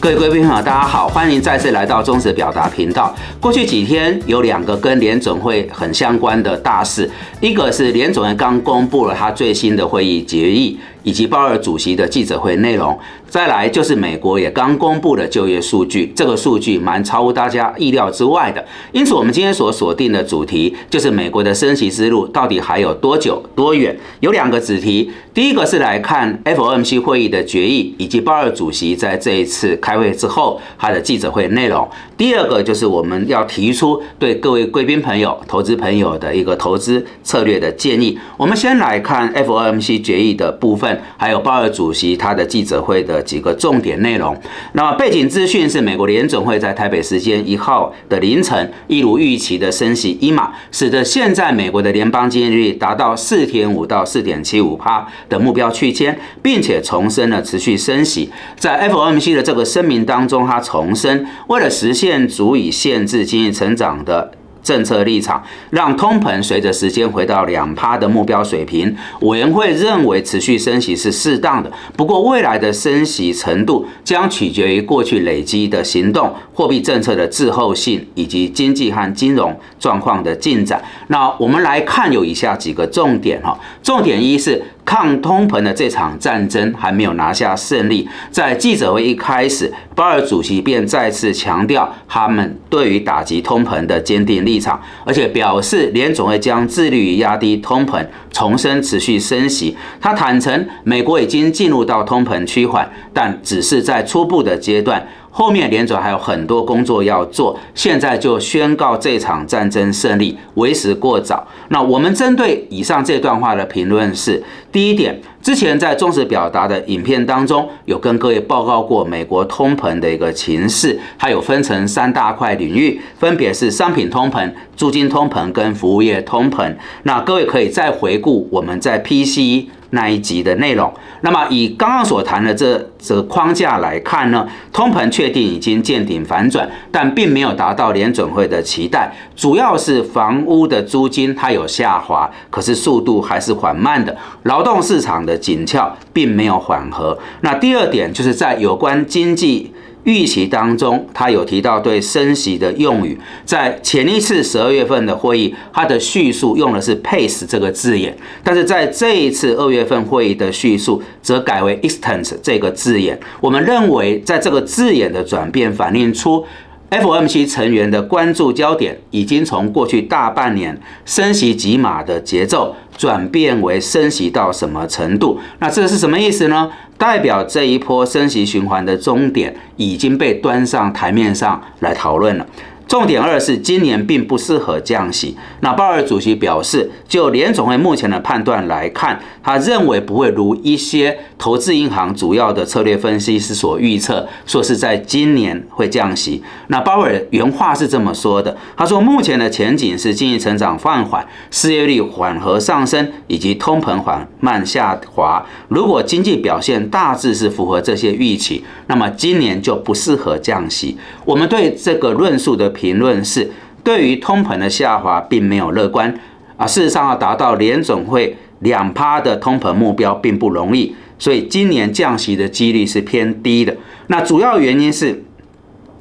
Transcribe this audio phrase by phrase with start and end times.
[0.00, 3.14] 各位贵宾朋友，大家好，欢迎再次来到中实表达频道。
[3.40, 10.78] 过去几天有两个跟联总会很相关的大事，一个是联总会刚公布了他最新的会议决议。
[11.06, 12.98] 以及鲍尔主席的记者会内容，
[13.28, 18.64] 再来就是美国也刚公布的就业数据，这个数据蛮超乎大家意料之外的。
[18.90, 23.96] 因此，我们今天所锁定的主题就是美国的升息之路到底还有多久、多远？
[24.18, 31.88] 有两个子题，第一个是来看 FOMC 会议的决议，以及鲍尔主席在这一次开会之后他的记者会内容。
[32.16, 38.18] 第二个就是我们要提出对各位贵宾朋友、投资朋友的一个投资策略的建议。
[38.36, 40.95] 我们先来看 FOMC 决议的部分。
[41.16, 44.36] 还有鲍尔主席他的记者会的几个重点内容。
[44.72, 58.30] 那么背景资讯是美国联总会在台北时间一号的凌晨，一如预期的升息一码，使得现在美国的联邦基金利率达到四点五到四点七五帕的目标区间，并且重申了持续升息。
[58.56, 64.32] 在 FOMC 的这个声明当中，他重申为了实现足以限制经济成长的。
[64.66, 71.70] 政策立场让通膨随着时间回到两趴的目标水平，委员会认为持续升息是适当的。
[71.96, 80.82] 不过，未来的升息程度将取决于过去累积的行动、货币政策的滞后性以及经济和金融状况的进展。
[81.06, 84.60] 那我们来看有以下几个重点哈，重点一是。
[84.86, 88.08] 抗通膨的这场战争还没有拿下胜利。
[88.30, 99.74] 在记者会一开始，鲍尔主席便再次强调他们对于打击通膨的坚定立场，而且表示联总会将致力于压低通膨，重申持续升息。
[99.98, 105.08] 他坦承，美国已经进入到通膨趋缓，但只是在初步的阶段。
[105.36, 111.46] 后面联准还有很多工作要做，现在就宣告这场战争胜利为时过早。
[111.68, 114.42] 那我们针对以上这段话的评论是：
[114.72, 126.74] 第一点，之前在忠实表达的影片当中，有跟各位报告过美国通膨的一个情势，它有分成三大块领域，分别是商品通膨、租金通膨跟服务业通膨。
[127.02, 129.68] 那各位可以再回顾我们在 PC。
[129.90, 130.92] 那一集的内容。
[131.20, 139.12] 那么以刚刚所谈的这这个框架来看呢，通膨确定已经见顶反转，但并没有达到联准会的期待。
[139.34, 144.16] 主要是房屋的租金它有下滑，可是速度还是缓慢的。
[144.42, 147.18] 劳动市场的紧俏并没有缓和。
[147.40, 149.72] 那第二点就是在有关经济。
[150.06, 163.18] 预期当中，他有提到对升息的用语，在前一次十二月份的会议，他的叙述用的是 pace 这个字眼，但是在这一次二月份会议的叙述则改为 extent 这个字眼。
[163.40, 166.46] 我们认为，在这个字眼的转变，反映出。
[166.90, 175.40] FOMC 成员的关注焦点已经从过去大半年升息几码的节奏转变为升息到什么程度？
[175.58, 176.70] 那这是什么意思呢？
[176.96, 182.46] 代表这一波升息循环的终点已经被端上台面上来讨论了。
[182.88, 185.36] 重点二是今年并不适合降息。
[185.60, 196.40] 那鲍尔主席表示，就联总会目前的判断来看，他认为不会如一些投资银行主要的策略分析师所预测，说是在今年会降息。
[196.68, 205.44] 那鲍尔原话是这么说的，他说目前的前景是经济成长放缓，失业率缓和上升，以及通膨缓慢下滑。
[205.66, 210.96] 如果经济表现大致是符合这些预期，那么今年就不适合降息。
[211.24, 212.72] 我们对这个论述的。
[212.76, 213.50] 评论是
[213.82, 216.14] 对于通膨的下滑并没有乐观
[216.56, 223.76] 啊，事实上要达到联总会两趴的通膨目标并不容易，所以今年降息的几率是偏低的。
[224.06, 225.24] 那主要原因是。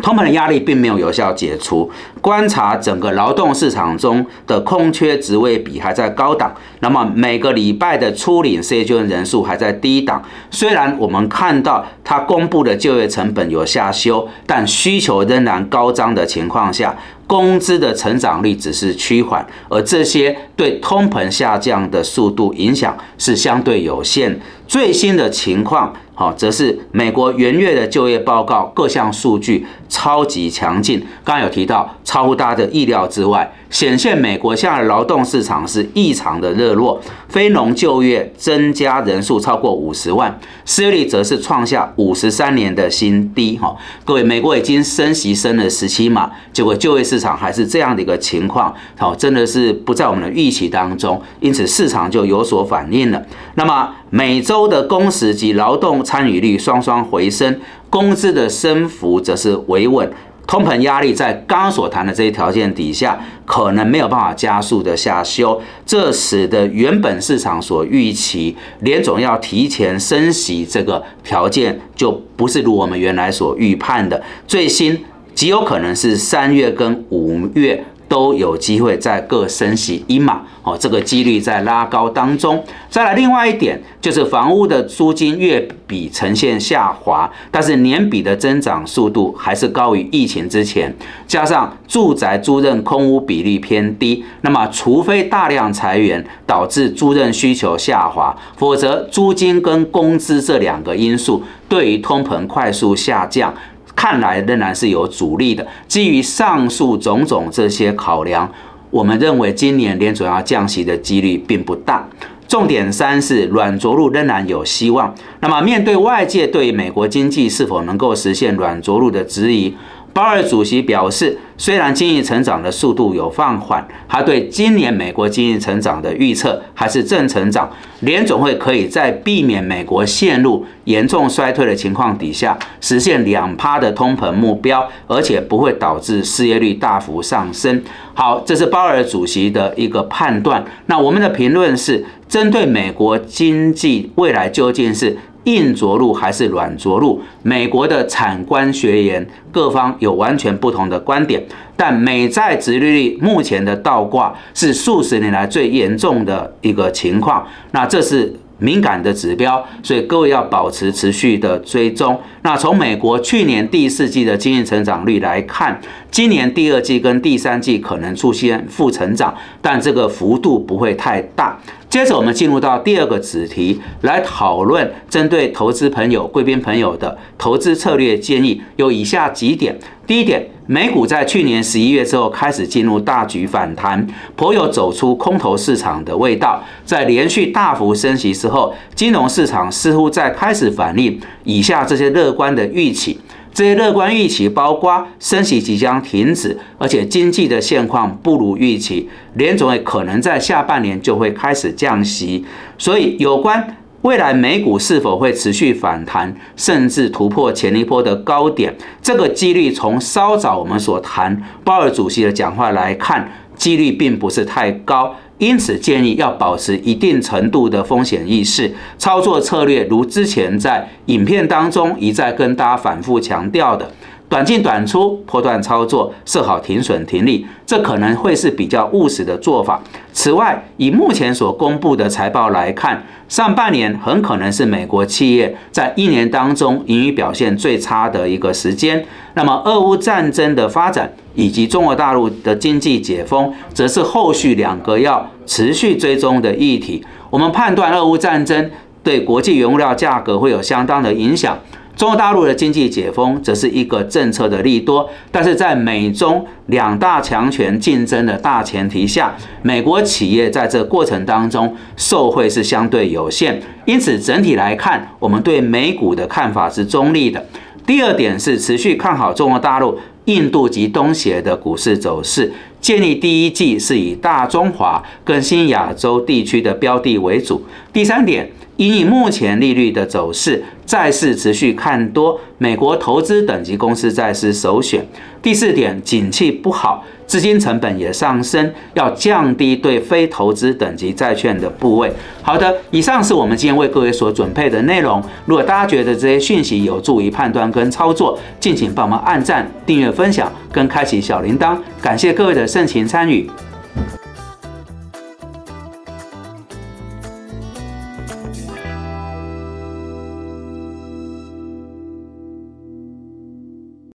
[0.00, 1.90] 通膨的压力并没有有效解除，
[2.20, 10.22] 观察整个劳动市场中的空缺职位比还在高档，那么每个礼拜的初领失业救援人数还在低档。
[10.50, 16.96] 虽然我们看到它公布的就业成本有下修，但需求仍然高涨的情况下。
[17.26, 24.40] 工资的成长率只是趋缓，而这些对通膨下降的速度影响是相对有限。
[24.70, 31.00] 最新的情况，好，则是美国元月的就业报告各项数据超级强劲。
[31.24, 33.52] 刚刚有提到，超乎大家的意料之外。
[33.68, 43.58] 显现美国现在劳动市场是异常的热络，非农就业增加人数超过五十万，失业率则是创下五十三年的新低。
[43.58, 53.20] 哈，各位，美国已经升息升了十七码，结果就业市场还是这样的一个情况，好，真的是不在我们的预期当中，因此市场就有所反应了。
[53.54, 60.10] 那么每周的工时及劳动参与率双双回升，工资的升幅则是维稳。
[60.46, 74.20] 通膨压力在刚刚所谈的这些条件底下，可能没有办法加速的下修，这使得原本市场所预期联总要提前升息这个条件，就不是如我们原来所预判的。
[74.48, 75.04] 最新
[75.36, 77.84] 极有可能是三月跟五月。
[78.10, 82.60] 都有机会再各升息一码哦，这个几率在拉高当中。
[82.90, 90.92] 再来，另外一点就是房屋的租金月比呈现下滑，但是年比的增长速度还是高于疫情之前。
[91.28, 103.54] 加上住宅租赁空屋比例偏低，那么除非大量裁员导致租赁需求下滑，否则租金跟工资这两个因素对于通膨快速下降。
[104.00, 105.66] 看来仍然是有阻力的。
[105.86, 108.50] 基于上述种种这些考量，
[108.88, 112.08] 我们认为今年联准要降息的几率并不大。
[112.48, 115.14] 重点三是软着陆仍然有希望。
[115.40, 119.76] 那么面对外界对美国经济是否能够实现软着陆的质疑。
[120.12, 127.70] 鲍尔主席表示，虽然经济成长的速度有放缓，他对今年美国经济成长的预测还是正成长。
[128.00, 137.82] 联总会可以在避免美国陷入严重衰退的情况底下，实现两趴的通膨目标，而且不会导致失业率大幅上升。
[138.14, 140.64] 好，这是鲍尔主席的一个判断。
[140.86, 145.16] 那我们的评论是，针对美国经济未来究竟是？
[145.44, 147.20] 硬着陆还是软着陆？
[147.42, 151.42] 美国的产官学研各方有完全不同的观点，
[151.76, 157.46] 但美债殖利率目前的倒挂是数十年来最严重的一个情况。
[157.72, 158.34] 那这是。
[158.60, 162.16] 敏感的指标，所以各位要保持持续的追踪。
[162.42, 165.80] 那从美国去年第四季的经济成长率来看，
[166.10, 171.58] 今年第二季跟第三季可能出现负成长，但这个幅度不会太大。
[171.88, 179.76] 接着我们进入到第二个子题来讨论，针对投资朋友、贵宾朋友的投资策略建议有以下几点。
[180.06, 180.48] 第一点。
[180.70, 184.06] 美股在去年十一月之后开始进入大局反弹，
[184.36, 186.62] 颇有走出空头市场的味道。
[186.84, 193.18] 在连续大幅升息之后，金融市场似乎在开始反映以下这些乐观的预期。
[193.52, 202.44] 这些乐观预期包括升息即将停止，而且经济的现况不如预期，联总会可能在下半年就会开始降息。
[202.78, 203.76] 所以有关。
[204.02, 208.74] 未来美股是否会持续反弹，甚至突破前一波的高点？
[209.02, 215.14] 这个几率从稍早我们所谈鲍尔主席的讲话来看，几率并不是太高。
[215.36, 223.90] 因此建议要保持一定程度的风险意识，操作策略如之前在影片当中一再跟大家反复强调的。
[224.30, 229.82] 短进短出，破断操作，设好停损停利，这可能会是比较务实的做法。
[230.12, 239.04] 此外，以目前所公布的财报来看，上半年很可能是美国企业在一年当中盈余表现最差的一个时间。
[239.34, 247.04] 那么，俄乌战争的发展以及中国大陆的经济解封，则是后续两个要持续追踪的议题。
[247.30, 248.70] 我们判断，俄乌战争
[249.02, 251.58] 对国际原物料价格会有相当的影响。
[252.00, 267.44] 中国大陆的经济解封则是一个政策的利多，但是在美中两大强权竞争的大前提下，美国企业在这过程当中受惠是相对有限，因此整体来看，我们对美股的看法是中立的。
[267.86, 272.50] 第二点是持续看好中国大陆、印度及东协的股市走势，
[272.80, 277.62] 建立第一季是以大中华跟新亚洲地区的标的为主。
[277.92, 278.50] 第三点。
[278.76, 285.06] 以目前利率的走势，债市持续看多，美国投资等级公司债市首选。
[285.42, 292.10] 第四点，景气不好，资金成本也上升，要降低对非投资等级债券的部位。
[292.40, 295.22] 好的，以上是我们今天为各位所准备的内容。
[295.44, 301.76] 如果大家觉得这些讯息有助于判断跟操作，敬请帮忙按赞、订阅、分享跟开启小铃铛。
[302.02, 303.48] 感谢各位的盛情参与。